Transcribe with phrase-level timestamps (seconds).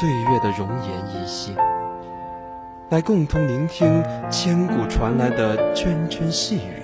[0.00, 1.54] 岁月的容颜依稀，
[2.88, 6.82] 来共同聆听千古传来的涓涓细语，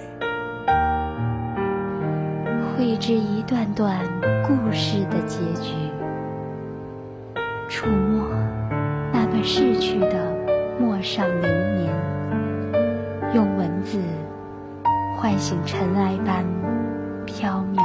[2.77, 3.99] 绘制一段段
[4.47, 5.75] 故事的结局，
[7.69, 8.29] 触摸
[9.13, 10.33] 那段逝去的
[10.79, 11.93] 陌上流年，
[13.35, 13.99] 用文字
[15.17, 16.45] 唤醒尘埃般
[17.27, 17.80] 飘渺。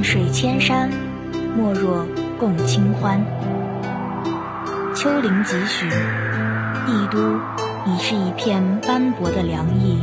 [0.00, 0.88] 万水千山，
[1.54, 2.06] 莫若
[2.38, 3.22] 共清欢。
[4.94, 5.90] 秋临几许，
[6.86, 7.38] 帝都
[7.84, 9.98] 已是一片斑驳的凉意，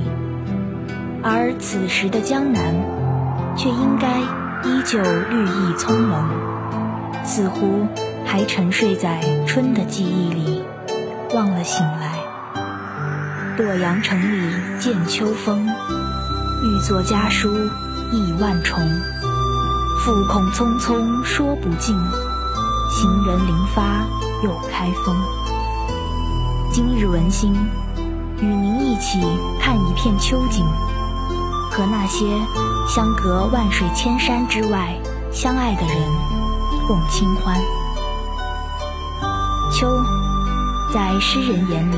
[1.23, 2.75] 而此时的江南，
[3.55, 4.19] 却应该
[4.69, 6.27] 依旧绿意葱茏，
[7.25, 7.87] 似乎
[8.23, 10.63] 还沉睡在春的记忆里，
[11.33, 12.19] 忘了醒来。
[13.57, 15.67] 洛阳城里见秋风，
[16.61, 17.51] 欲作家书
[18.11, 18.79] 意万重。
[20.07, 21.93] 复恐匆匆说不尽，
[22.89, 24.05] 行人临发
[24.41, 25.13] 又开封。
[26.71, 27.53] 今日文心
[28.39, 29.19] 与您一起
[29.59, 30.65] 看一片秋景，
[31.69, 32.25] 和那些
[32.87, 34.95] 相隔万水千山之外
[35.29, 35.97] 相爱的人
[36.87, 37.59] 共清欢。
[39.73, 40.01] 秋，
[40.93, 41.97] 在诗人眼里，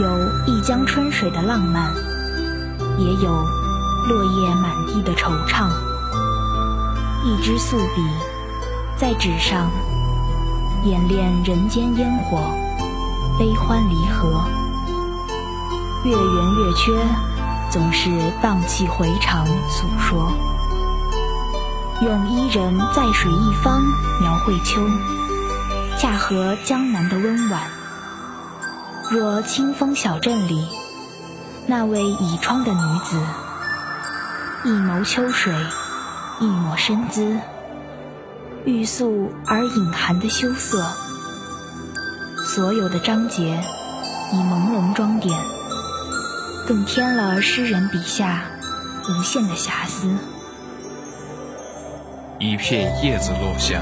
[0.00, 1.94] 有一江春水的浪漫，
[2.98, 3.30] 也有
[4.08, 5.70] 落叶满地的惆怅。
[7.24, 8.02] 一支素笔，
[8.96, 9.70] 在纸上
[10.84, 12.38] 演练人间烟火，
[13.38, 14.44] 悲欢离合。
[16.04, 16.96] 月圆月缺，
[17.70, 18.08] 总是
[18.40, 20.32] 荡气回肠诉说。
[22.02, 23.82] 用伊人在水一方
[24.20, 24.80] 描绘秋，
[25.98, 27.62] 恰合江南的温婉。
[29.10, 30.68] 若清风小镇里
[31.66, 33.20] 那位倚窗的女子，
[34.64, 35.52] 一眸秋水。
[36.40, 37.36] 一抹身姿，
[38.64, 40.86] 欲素而隐含的羞涩，
[42.46, 43.42] 所有的章节
[44.32, 45.36] 以朦胧装点，
[46.64, 48.44] 更添了诗人笔下
[49.08, 50.08] 无限的遐思。
[52.38, 53.80] 一片叶子落下，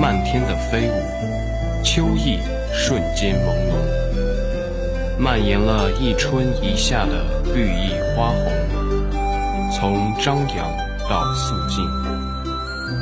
[0.00, 2.40] 漫天的飞舞，秋意
[2.74, 7.24] 瞬间朦胧，蔓延了一春一夏的
[7.54, 10.86] 绿意花红，从张扬。
[11.08, 11.88] 到肃静，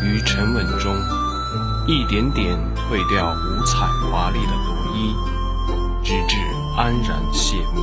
[0.03, 0.95] 于沉稳中，
[1.87, 5.15] 一点点褪掉五彩华丽的罗衣，
[6.03, 6.37] 直至
[6.77, 7.81] 安然谢幕，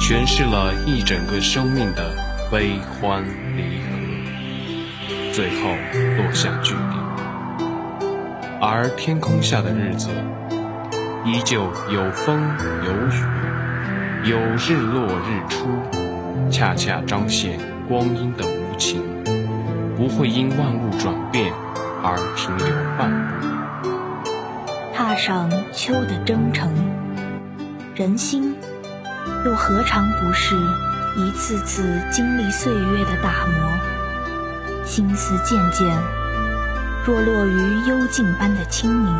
[0.00, 2.16] 诠释了一整个生命的
[2.50, 3.22] 悲欢
[3.54, 5.68] 离合，最后
[6.16, 7.02] 落下句点。
[8.62, 10.08] 而天空下的日子，
[11.26, 12.40] 依旧有风
[12.86, 15.68] 有雨，有日落日出，
[16.50, 18.61] 恰恰彰显光阴的。
[18.82, 19.00] 情
[19.96, 21.52] 不会因万物转变
[22.02, 22.66] 而停留
[22.98, 24.32] 半步。
[24.92, 26.68] 踏上秋的征程，
[27.94, 28.52] 人心
[29.44, 30.56] 又何尝不是
[31.16, 34.84] 一次次经历岁月的打磨？
[34.84, 35.96] 心思渐渐
[37.06, 39.14] 若落于幽静般的清明，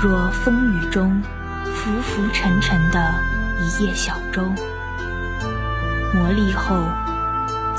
[0.00, 1.20] 若风雨中
[1.64, 3.12] 浮浮沉沉的
[3.58, 4.44] 一叶小舟，
[6.14, 6.76] 磨砺后。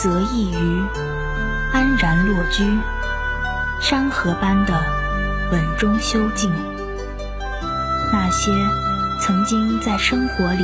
[0.02, 0.84] 则易于
[1.72, 2.80] 安然落居，
[3.80, 4.74] 山河般的
[5.52, 6.52] 稳中修静。
[8.12, 8.52] 那些
[9.20, 10.64] 曾经在生活里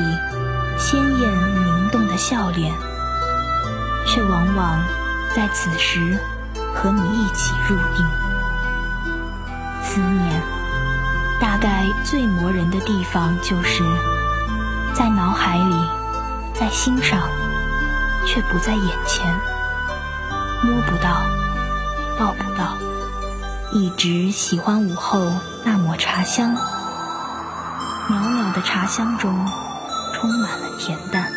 [0.79, 1.31] 鲜艳
[1.65, 2.73] 灵动的笑脸，
[4.07, 4.83] 却往往
[5.35, 6.17] 在此时
[6.73, 8.07] 和你一起入定。
[9.83, 10.41] 思念，
[11.39, 13.83] 大概最磨人的地方，就是
[14.95, 15.75] 在脑海里，
[16.55, 17.21] 在心上。
[18.27, 19.25] 却不在眼前，
[20.61, 21.21] 摸不到，
[22.19, 22.77] 抱不到，
[23.71, 25.31] 一直喜欢午后
[25.63, 26.53] 那抹茶香。
[28.09, 29.33] 袅袅的茶香中，
[30.13, 31.31] 充满了恬淡。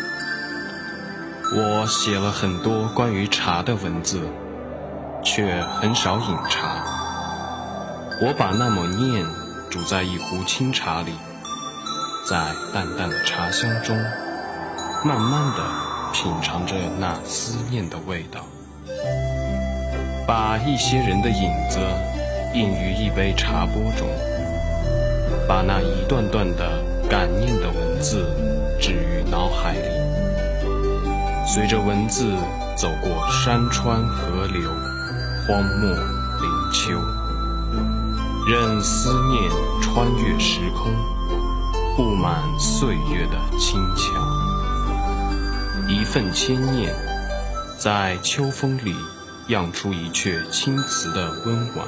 [1.55, 4.19] 我写了很多关于茶的文字，
[5.23, 6.67] 却很少饮茶。
[8.21, 9.25] 我把那抹念
[9.69, 11.13] 煮在一壶清茶里，
[12.27, 13.97] 在淡淡的茶香中，
[15.03, 15.63] 慢慢的
[16.13, 18.41] 品尝着那思念的味道。
[20.27, 21.79] 把一些人的影子
[22.53, 24.07] 印于一杯茶钵中，
[25.47, 28.25] 把那一段段的感念的文字
[28.79, 29.79] 置于脑海里。
[31.45, 32.33] 随着文字
[32.77, 34.69] 走过山川河流、
[35.47, 35.89] 荒漠
[36.39, 36.97] 林丘，
[38.47, 40.93] 任思念穿越时空，
[41.97, 44.30] 布满岁月的轻巧。
[45.91, 46.95] 一份牵念，
[47.77, 48.95] 在秋风里
[49.47, 51.85] 漾出一阙青词的温婉。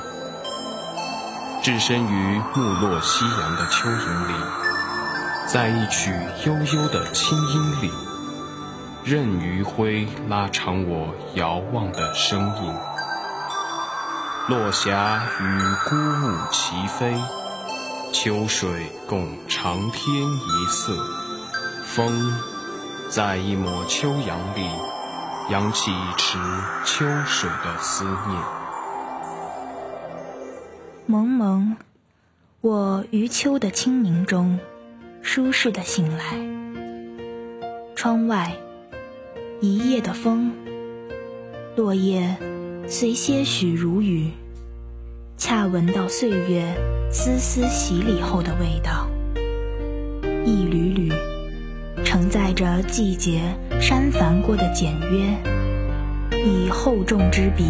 [1.64, 4.34] 置身于暮落夕阳的秋影里，
[5.48, 6.14] 在一曲
[6.46, 7.92] 悠悠的清音里。
[9.06, 12.76] 任余晖拉长我遥望的身影，
[14.50, 17.16] 落霞与孤鹜齐飞，
[18.12, 18.70] 秋水
[19.08, 20.94] 共长天一色。
[21.86, 22.34] 风，
[23.16, 24.68] 在一抹秋阳里，
[25.52, 26.40] 扬起一池
[26.84, 28.42] 秋水的思念。
[31.06, 31.78] 蒙蒙，
[32.62, 34.58] 我于秋的清明中，
[35.22, 36.24] 舒适的醒来。
[37.96, 38.52] 窗外。
[39.62, 40.52] 一夜的风，
[41.76, 42.36] 落叶
[42.88, 44.32] 随些许如雨，
[45.38, 46.66] 恰闻到岁月
[47.12, 49.08] 丝丝洗礼后的味道。
[50.44, 51.14] 一缕缕
[52.04, 53.42] 承载着季节
[53.80, 55.38] 删繁过的简约，
[56.44, 57.66] 以厚重之笔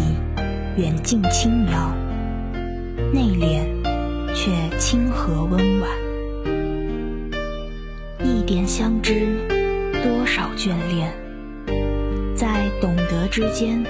[0.76, 1.94] 远近轻描，
[3.12, 3.64] 内敛
[4.34, 5.88] 却亲和温婉。
[8.20, 9.26] 一点相知，
[10.02, 11.12] 多少眷恋。
[12.34, 13.84] 在懂得之间，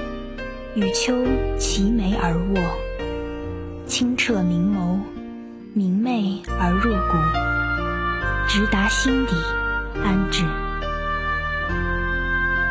[0.75, 1.25] 与秋
[1.59, 2.61] 齐眉而卧，
[3.87, 4.99] 清澈明眸，
[5.73, 7.17] 明媚而入骨，
[8.47, 9.33] 直达心底，
[10.03, 10.45] 安置。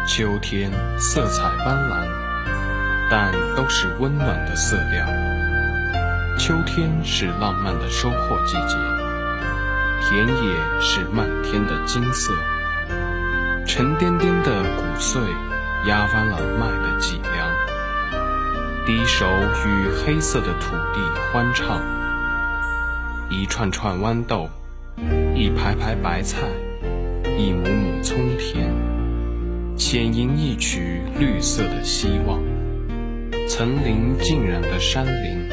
[0.07, 2.07] 秋天色彩斑斓，
[3.09, 5.05] 但都是温暖的色调。
[6.37, 8.77] 秋天是浪漫的收获季节，
[10.01, 12.33] 田野是漫天的金色，
[13.65, 15.21] 沉甸甸的谷穗。
[15.85, 17.51] 压弯了麦的脊梁，
[18.85, 19.25] 低首
[19.67, 21.01] 与黑色的土地
[21.33, 21.81] 欢唱，
[23.29, 24.49] 一串串豌豆，
[25.35, 26.37] 一排排白菜，
[27.37, 28.71] 一亩亩葱田，
[29.75, 32.39] 浅吟一曲绿色的希望。
[33.47, 35.49] 层林尽染的山林，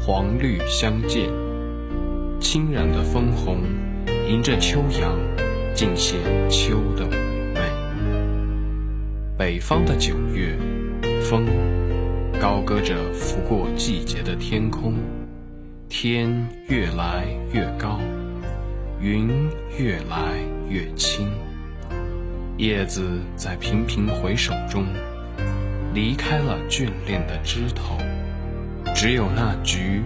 [0.00, 1.28] 黄绿相间，
[2.40, 3.58] 轻染的枫红，
[4.28, 5.18] 迎着秋阳，
[5.74, 6.18] 尽显
[6.48, 7.10] 秋的妩
[7.54, 7.60] 媚。
[9.38, 10.56] 北方的九月，
[11.20, 11.46] 风
[12.40, 14.94] 高歌着拂过季节的天空，
[15.88, 18.00] 天越来越高，
[19.00, 19.28] 云
[19.78, 20.38] 越来
[20.72, 21.30] 越轻，
[22.56, 24.86] 叶子在频频回首中
[25.92, 27.98] 离开了眷恋的枝头，
[28.94, 30.02] 只有那菊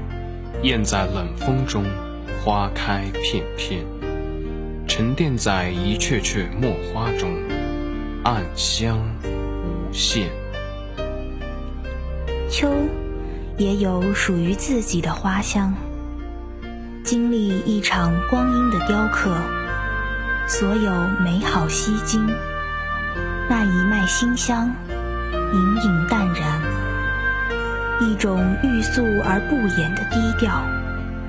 [0.65, 1.85] 燕在冷风中
[2.43, 3.85] 花开片片，
[4.89, 7.31] 沉淀在一阙阙墨花中。
[8.25, 10.27] 暗香无限。
[12.51, 12.69] 秋
[13.57, 15.73] 也有属于自己的花香。
[17.05, 19.31] 经历一场光阴的雕刻，
[20.47, 22.27] 所有美好吸睛。
[23.49, 24.73] 那一脉馨香，
[25.53, 26.61] 隐隐淡然。
[28.01, 30.65] 一种欲速而不言的低调、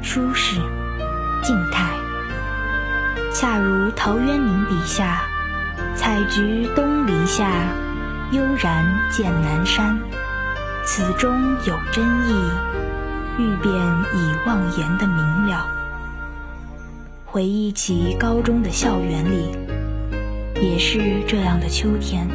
[0.02, 0.60] 舒适、
[1.42, 1.90] 静态，
[3.34, 5.22] 恰如陶渊明笔下。
[5.96, 7.50] 采菊东篱下，
[8.32, 9.98] 悠然见南山。
[10.86, 12.52] 此中有真意，
[13.38, 13.74] 欲辨
[14.14, 15.77] 已忘言的明了。
[17.38, 19.52] 回忆起高中的校园里，
[20.60, 22.28] 也是这样的秋天，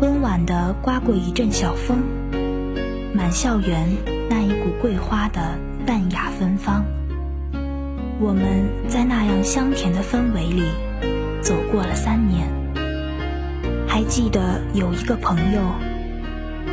[0.00, 1.98] 温婉的刮过一阵小风，
[3.12, 3.86] 满校园
[4.30, 6.86] 那一股桂花的淡雅芬芳。
[8.18, 10.62] 我们在那样香甜的氛围里。
[11.42, 12.48] 走过了三年，
[13.86, 15.60] 还记得有一个朋友，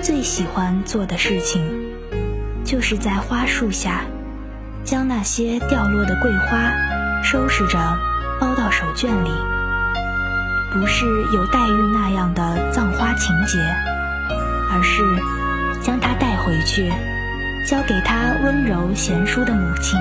[0.02, 1.62] 最喜欢做的事情，
[2.64, 4.06] 就是在花树下，
[4.86, 6.72] 将那些掉落的桂花
[7.24, 7.78] 收拾着，
[8.40, 9.32] 包到手绢里。
[10.72, 13.58] 不是有黛玉那样的葬花情节，
[14.72, 15.04] 而是
[15.82, 16.92] 将它带回去，
[17.66, 20.00] 交给他温柔贤淑的母亲，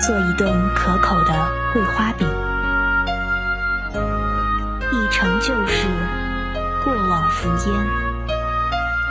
[0.00, 2.28] 做一顿可口的桂花饼。
[4.92, 5.88] 一城旧事，
[6.84, 7.86] 过往浮烟，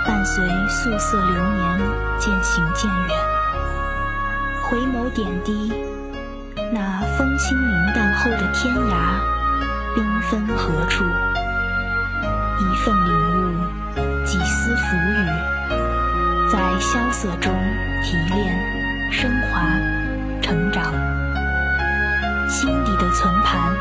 [0.07, 1.79] 伴随素色流年
[2.19, 3.09] 渐行渐远。
[4.63, 5.74] 回眸点滴，
[7.29, 9.19] 风轻云淡后的天涯，
[9.95, 11.03] 缤纷何处？
[12.57, 15.27] 一份领悟，几丝浮语，
[16.51, 17.53] 在萧瑟中
[18.03, 19.62] 提炼、升华、
[20.41, 20.91] 成长。
[22.50, 23.75] 心底的存盘，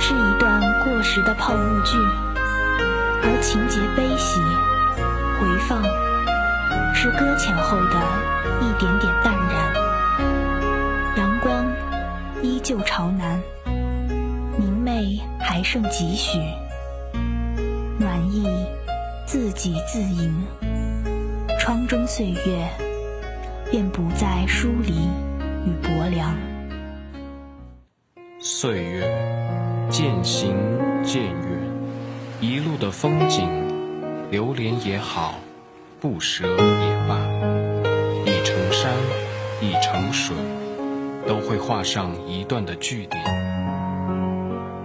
[0.00, 1.98] 是一段过时的泡沫剧，
[3.22, 4.40] 而情节悲喜
[5.38, 5.82] 回放，
[6.94, 7.96] 是搁浅后的
[8.62, 9.33] 一点点淡
[12.64, 13.38] 旧朝南，
[14.58, 16.38] 明媚还剩几许。
[18.00, 18.48] 暖意
[19.26, 20.34] 自给自迎，
[21.60, 22.66] 窗中岁月
[23.70, 24.94] 便不再疏离
[25.66, 26.34] 与薄凉。
[28.40, 29.12] 岁月
[29.90, 30.56] 渐行
[31.02, 31.34] 渐远，
[32.40, 33.46] 一路的风景，
[34.30, 35.34] 流连也好，
[36.00, 37.20] 不舍也罢，
[41.66, 43.24] 画上一段的句点。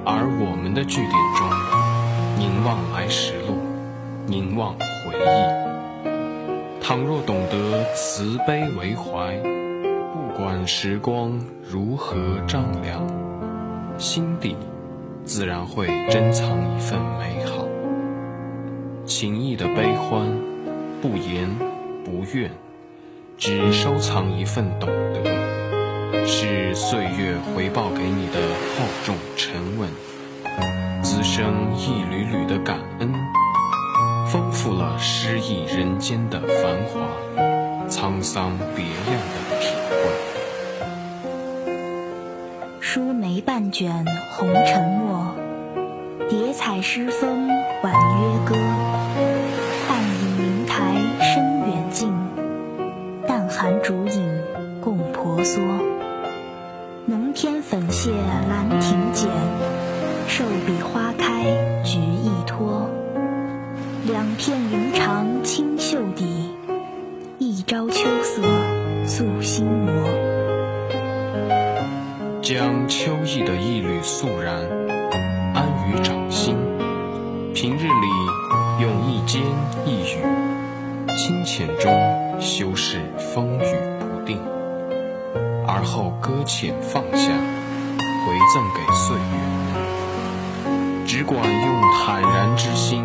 [0.05, 1.49] 而我们的句点中，
[2.37, 3.57] 凝望来时路，
[4.25, 6.81] 凝望回忆。
[6.81, 9.35] 倘若懂得慈悲为怀，
[10.13, 11.37] 不管时光
[11.69, 12.15] 如何
[12.47, 13.05] 丈量，
[13.97, 14.55] 心底
[15.25, 17.67] 自然会珍藏一份美好。
[19.05, 20.31] 情谊的悲欢，
[21.01, 21.49] 不言
[22.05, 22.49] 不怨，
[23.37, 25.68] 只收藏一份懂得，
[26.25, 28.39] 是岁月回报给你的
[28.77, 29.89] 厚重沉稳。
[31.01, 33.13] 滋生一缕缕的感恩，
[34.27, 36.99] 丰富了诗意人间的繁华，
[37.87, 39.95] 沧桑别样的体会。
[42.79, 45.33] 书眉半卷红尘墨，
[46.29, 47.47] 叠彩诗风
[47.81, 48.55] 婉约歌。
[49.89, 52.13] 暗影灵台深远近，
[53.27, 54.41] 淡寒烛影
[54.81, 55.61] 共婆娑。
[59.19, 59.29] 剪。
[60.29, 61.43] 瘦笔花开
[61.83, 62.89] 菊意托，
[64.05, 66.51] 两片云长清秀底，
[67.37, 68.41] 一朝秋色
[69.05, 69.93] 素心魔。
[72.41, 74.55] 将秋意的一缕肃然
[75.53, 76.55] 安于掌心，
[77.53, 79.41] 平日里用一笺
[79.85, 80.23] 一语，
[81.17, 81.91] 清浅中
[82.39, 83.01] 修饰
[83.33, 84.39] 风雨不定，
[85.67, 87.33] 而后搁浅放下，
[88.25, 89.21] 回赠给岁月。
[91.05, 93.03] 只管用坦然之心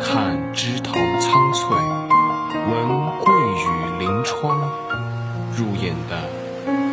[0.00, 2.88] 看枝头苍翠，闻
[3.20, 4.58] 桂雨临窗，
[5.54, 6.16] 入眼的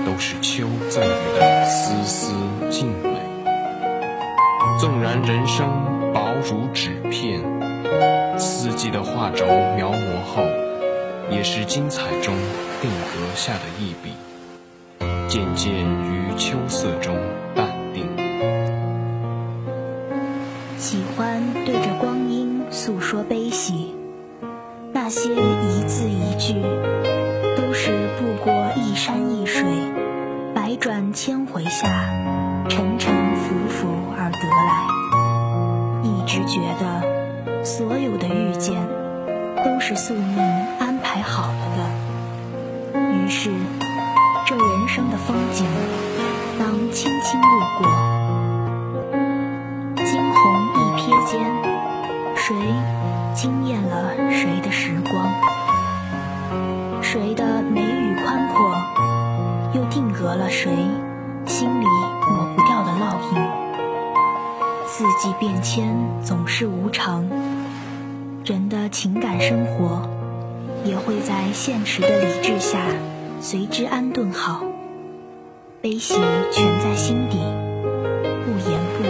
[0.05, 2.33] 都是秋赠予的丝丝
[2.69, 3.17] 静美。
[4.77, 5.67] 纵然人生
[6.13, 7.41] 薄如纸片，
[8.37, 10.43] 四季的画轴描摹后，
[11.31, 12.35] 也是精彩中
[12.81, 14.11] 定格下的一笔，
[15.37, 17.15] 渐渐于秋色中
[17.53, 18.07] 淡定。
[20.79, 23.93] 喜欢对着光阴诉说悲喜，
[24.91, 26.55] 那些一字一句，
[27.55, 29.63] 都是步过一山一水，
[30.55, 31.87] 百转千回下，
[32.67, 34.87] 沉沉浮浮而得来。
[36.01, 38.73] 一直觉得，所有的遇见，
[39.63, 40.39] 都是宿命
[40.79, 41.66] 安排好了
[46.97, 47.87] 轻轻路过。
[50.03, 50.41] 惊鸿
[50.73, 51.39] 一瞥间，
[52.35, 52.55] 谁
[53.35, 55.31] 惊艳了谁的时光？
[57.03, 58.73] 谁的眉宇宽阔，
[59.75, 60.71] 又定格了谁
[61.45, 63.43] 心里抹不掉的烙印？
[64.87, 67.29] 四季变迁总是无常，
[68.43, 70.09] 人的情感生活
[70.83, 72.79] 也会在现实的理智下
[73.39, 74.63] 随之安顿好，
[75.89, 76.15] 悲喜
[76.51, 79.07] 全在心底，不言不语。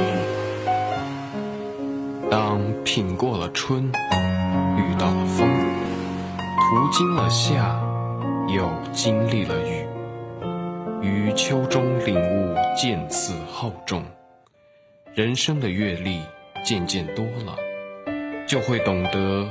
[2.29, 3.91] 当品过了春，
[4.77, 5.49] 遇到了风，
[6.37, 7.81] 途经了夏，
[8.47, 9.87] 又经历了雨，
[11.01, 14.03] 于秋中领悟渐次厚重，
[15.15, 16.21] 人生的阅历
[16.63, 17.57] 渐渐多了，
[18.47, 19.49] 就会懂得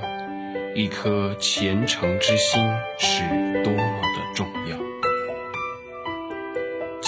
[0.77, 2.65] 一颗虔诚之心
[3.01, 3.25] 是
[3.65, 4.86] 多么的重要。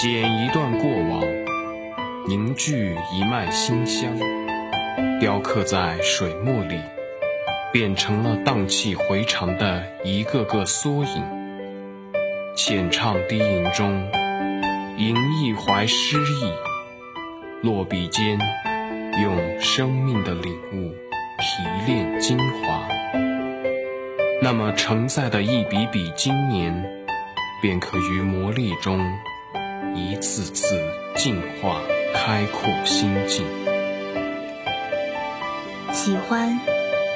[0.01, 1.21] 剪一段过往，
[2.25, 4.17] 凝聚一脉馨香。
[5.19, 6.79] 雕刻在水墨里，
[7.73, 11.21] 变成了荡气回肠的一个个缩影。
[12.55, 14.09] 浅唱低吟中，
[14.95, 15.13] 吟
[15.43, 16.53] 一怀诗意，
[17.61, 18.39] 落笔间，
[19.21, 20.95] 用生命的领悟
[21.39, 22.87] 提炼精华。
[24.41, 27.05] 那么承载的一笔笔经年，
[27.61, 28.97] 便可于磨砺中，
[29.95, 30.81] 一次次
[31.15, 31.81] 净化、
[32.13, 33.45] 开阔心境。
[35.91, 36.59] 喜欢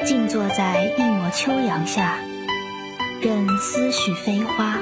[0.06, 2.18] 静坐在一抹秋阳下，
[3.22, 4.78] 任思绪飞花，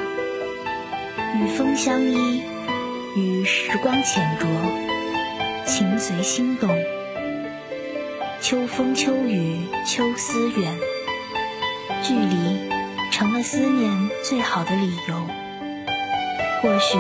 [1.36, 2.44] 与风相依，
[3.16, 4.48] 与时光浅酌，
[5.66, 6.70] 情随心动。
[8.42, 10.76] 秋风秋雨秋思远，
[12.02, 12.70] 距离
[13.12, 15.28] 成了思念最好的理由。
[16.62, 16.98] 或许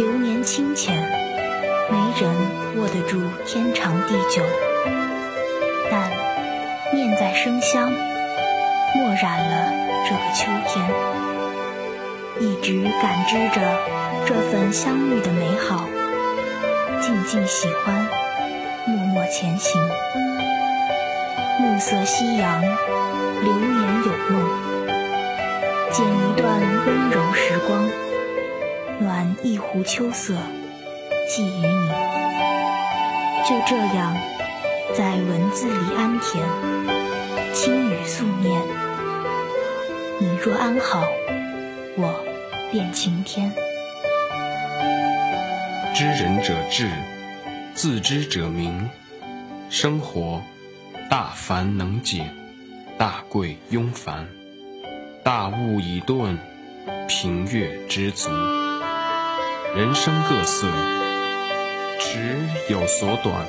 [0.00, 0.96] 流年清浅，
[1.90, 2.34] 没人
[2.78, 4.42] 握得住天长地久。
[5.90, 6.10] 但
[6.94, 7.92] 念在生香，
[8.96, 9.70] 墨染了
[10.08, 10.90] 这个秋天，
[12.38, 13.60] 一直感知着
[14.24, 15.86] 这份相遇的美好，
[17.02, 18.08] 静静喜欢，
[18.86, 19.82] 默默前行。
[21.58, 24.48] 暮色夕阳，流年有梦，
[25.92, 27.86] 剪一段温柔时光，
[29.00, 30.36] 暖一壶秋色，
[31.26, 31.88] 寄予你。
[33.48, 34.14] 就这样。
[34.94, 36.42] 在文字里安恬，
[37.54, 38.60] 轻语素念。
[40.18, 41.04] 你若安好，
[41.96, 42.22] 我
[42.70, 43.50] 便晴天。
[45.94, 46.90] 知人者智，
[47.72, 48.90] 自知者明。
[49.70, 50.42] 生活
[51.08, 52.28] 大凡能解，
[52.98, 54.26] 大贵庸凡，
[55.22, 56.36] 大悟已顿，
[57.08, 58.28] 平月知足。
[59.72, 60.66] 人生各色，
[62.00, 62.36] 尺
[62.68, 63.46] 有所短。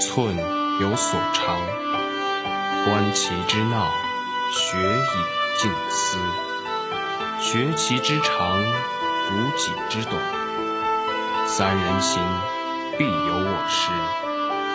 [0.00, 0.34] 寸
[0.80, 1.60] 有所长，
[2.84, 3.90] 观其之闹，
[4.50, 6.18] 学以静思；
[7.38, 10.20] 学其之长，补己之短。
[11.46, 12.22] 三人行，
[12.96, 13.92] 必有我师。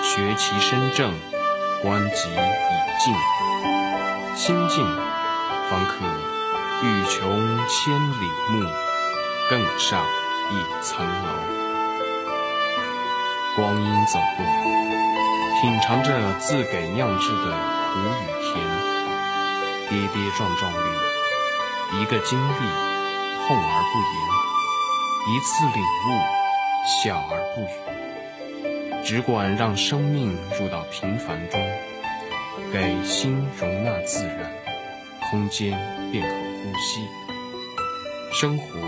[0.04, 1.13] 学其身正，
[1.82, 3.13] 观己以静。
[4.36, 4.86] 心静，
[5.70, 6.06] 方可
[6.86, 8.70] 欲穷千里目，
[9.50, 10.06] 更上
[10.52, 11.30] 一层楼。
[13.56, 14.46] 光阴走过。
[15.62, 17.52] 品尝着自给酿制的
[17.92, 18.56] 苦与甜，
[19.90, 20.78] 跌跌撞撞里，
[22.02, 22.54] 一个经历，
[23.46, 24.18] 痛而不言；
[25.28, 26.08] 一次领悟，
[26.88, 29.04] 笑而不语。
[29.04, 31.60] 只管让生命入到平凡中，
[32.72, 34.50] 给心容纳自然，
[35.30, 35.78] 空间
[36.10, 37.06] 便可呼吸。
[38.32, 38.80] 生活，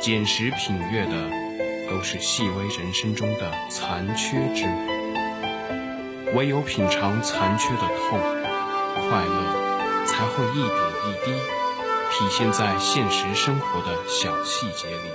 [0.00, 1.30] 捡拾品阅的，
[1.88, 6.32] 都是细微人生中的残缺之美。
[6.34, 8.18] 唯有品尝残缺的痛，
[8.94, 10.74] 快乐才会一点
[11.06, 11.32] 一滴
[12.12, 15.10] 体现在现实生活的小细节里，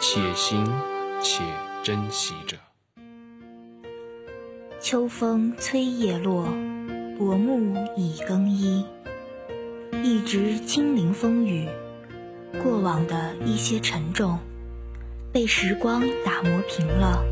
[0.00, 0.64] 且行
[1.20, 1.42] 且
[1.82, 2.56] 珍惜着。
[4.80, 6.44] 秋风催叶落，
[7.18, 8.84] 薄暮已更衣。
[10.02, 11.66] 一直清凌风雨，
[12.62, 14.38] 过往的一些沉重，
[15.32, 17.24] 被时光打磨平了，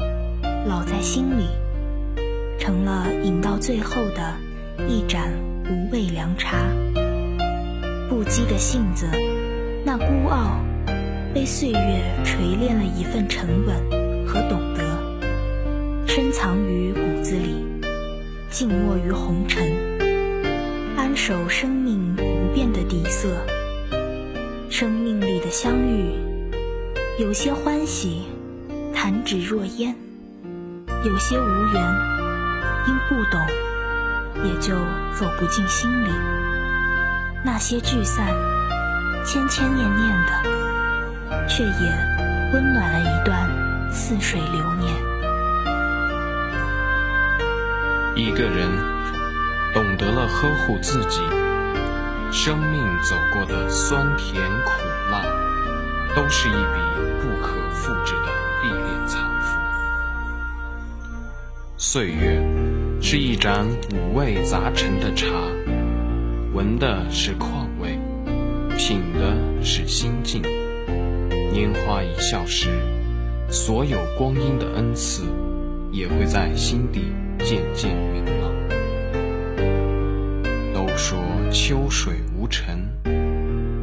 [0.69, 1.45] 烙在心里。
[2.59, 4.35] 成了饮到最后的
[4.89, 5.33] 一盏
[5.69, 6.57] 无味凉茶。
[8.09, 9.07] 不羁的性子，
[9.85, 10.61] 那孤傲，
[11.35, 13.77] 被岁月锤炼了一份沉稳
[14.27, 17.65] 和懂得，深藏于骨子里，
[18.51, 19.73] 静默于红尘，
[20.97, 22.23] 安守生命不
[22.55, 23.29] 变的底色。
[24.77, 26.13] 生命里的相遇，
[27.21, 28.25] 有些欢喜，
[28.93, 29.95] 弹指若烟；
[31.05, 31.81] 有些无缘。
[32.89, 33.41] 因不懂，
[34.45, 34.75] 也就
[35.15, 36.09] 走不进心里。
[37.45, 38.27] 那些聚散，
[39.25, 43.49] 牵牵念念的，却也温暖了一段
[43.93, 44.93] 似水流年。
[48.17, 48.69] 一个人
[49.73, 51.21] 懂得了呵护自己，
[52.35, 54.71] 生命走过的酸甜苦
[55.09, 55.23] 辣，
[56.17, 56.59] 都是一笔
[57.23, 58.29] 不可复制的
[58.65, 59.57] 历练财富。
[61.77, 62.43] 岁月。
[63.01, 65.27] 是一盏五味杂陈的茶，
[66.55, 67.99] 闻的是况味，
[68.79, 70.41] 品的是心境。
[71.53, 72.71] 年华一笑时，
[73.51, 75.25] 所有光阴的恩赐，
[75.93, 78.54] 也会在心底渐渐明朗。
[81.55, 82.85] 秋水无尘，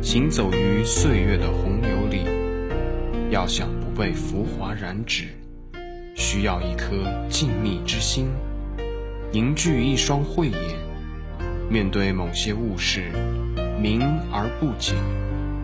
[0.01, 2.25] 行走于岁月的洪流里，
[3.29, 5.29] 要想不被浮华染指，
[6.13, 6.91] 需要一颗
[7.29, 8.27] 静谧之心。
[9.31, 10.59] 凝聚一双慧眼，
[11.69, 13.09] 面对某些物事，
[13.81, 14.01] 明
[14.33, 14.93] 而不解，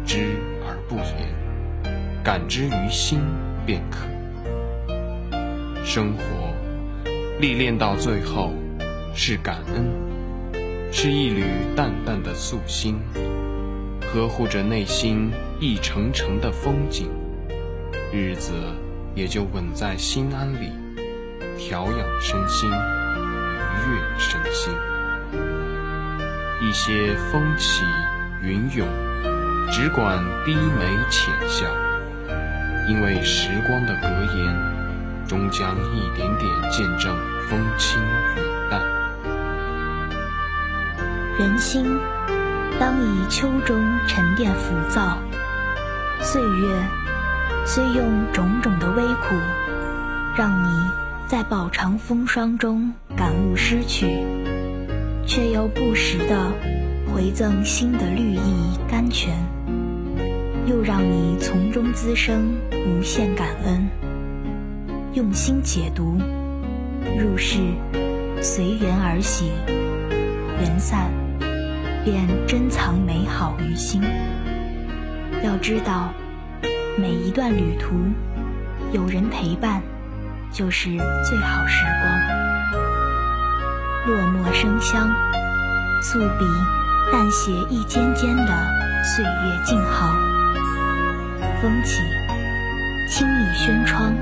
[0.06, 3.20] 知而不言，感知于心
[3.65, 4.08] 便可。
[5.84, 6.24] 生活
[7.41, 8.54] 历练到最后，
[9.13, 9.86] 是感恩，
[10.99, 11.43] 是一缕
[11.75, 12.99] 淡淡的素心，
[14.12, 17.12] 呵护着内心一程程的风景，
[18.12, 18.51] 日子
[19.13, 20.71] 也就稳在心安里，
[21.55, 24.73] 调养身心，愉悦身心。
[26.63, 27.83] 一些风起
[28.41, 28.88] 云涌，
[29.71, 31.67] 只管低眉浅笑，
[32.89, 37.15] 因为时光的格言，终将一点点见证
[37.47, 38.01] 风轻
[38.36, 38.46] 云。
[41.39, 41.86] 人心
[42.80, 45.19] 当以秋中沉淀浮躁，
[46.19, 46.67] 岁月
[47.63, 49.36] 虽用种种的微苦，
[50.36, 50.89] 让你
[51.28, 54.26] 在饱尝风霜中感悟失去。
[55.28, 56.52] 却又不时的
[57.13, 59.38] 回赠新的绿意甘泉，
[60.65, 63.88] 又让你从中滋生无限感恩。
[65.13, 66.17] 用心解读，
[67.19, 67.60] 入世
[68.41, 69.52] 随缘而行，
[70.62, 71.12] 缘散
[72.10, 74.02] 便珍藏美好于心。
[75.43, 76.13] 要知道，
[76.98, 77.98] 每一段旅途，
[78.93, 79.82] 有人陪伴，
[80.50, 80.91] 就是
[81.26, 82.08] 最好时光。
[84.08, 85.10] 落墨生香，
[86.02, 86.46] 素笔
[87.12, 88.54] 淡写一间间的
[89.04, 90.15] 岁月静好。
[91.62, 92.02] 风起，
[93.10, 94.13] 轻倚轩窗，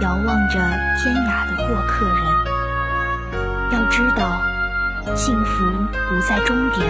[0.00, 0.60] 遥望着
[1.02, 2.22] 天涯的过客人。
[3.72, 4.40] 要知道，
[5.14, 5.64] 幸福
[6.08, 6.86] 不在终点，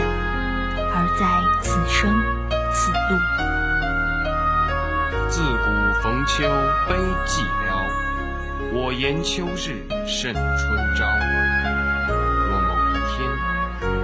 [0.94, 1.26] 而在
[1.60, 2.10] 此生
[2.72, 3.18] 此路。
[5.28, 5.64] 自古
[6.02, 6.44] 逢秋
[6.88, 6.94] 悲
[7.26, 7.66] 寂寥，
[8.72, 11.04] 我言秋日胜春朝。
[12.48, 13.28] 若某一天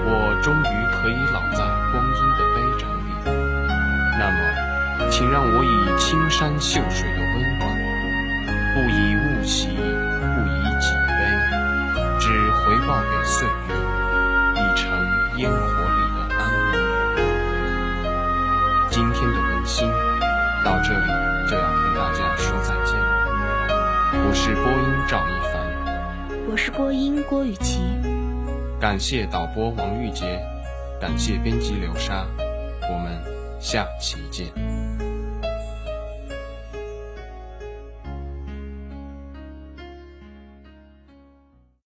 [0.04, 0.08] 我
[0.42, 1.58] 终于可以老在
[1.92, 3.08] 光阴的杯盏里，
[4.18, 7.06] 那么，请让我以青山秀水
[25.08, 25.66] 赵一凡，
[26.50, 27.80] 我是播音郭雨琪。
[28.78, 30.38] 感谢导播王玉洁，
[31.00, 32.26] 感谢编辑流沙，
[32.82, 33.18] 我们
[33.58, 34.48] 下期见。